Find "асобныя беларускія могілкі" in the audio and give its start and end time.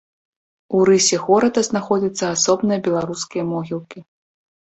2.35-3.99